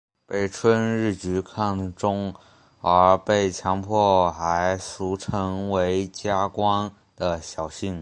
[0.25, 2.33] 被春日局看中
[2.79, 7.99] 而被强迫还俗成为家光的小姓。